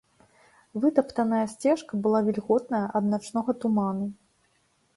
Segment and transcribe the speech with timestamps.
[0.85, 4.05] Вытаптаная сцежка была вільготная ад начнога туману.